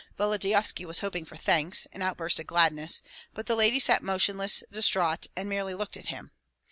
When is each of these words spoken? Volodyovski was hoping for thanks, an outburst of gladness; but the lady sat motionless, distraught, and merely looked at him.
Volodyovski 0.17 0.83
was 0.83 1.01
hoping 1.01 1.25
for 1.25 1.35
thanks, 1.35 1.85
an 1.93 2.01
outburst 2.01 2.39
of 2.39 2.47
gladness; 2.47 3.03
but 3.35 3.45
the 3.45 3.55
lady 3.55 3.77
sat 3.79 4.01
motionless, 4.01 4.63
distraught, 4.71 5.27
and 5.35 5.47
merely 5.47 5.75
looked 5.75 5.95
at 5.95 6.07
him. 6.07 6.31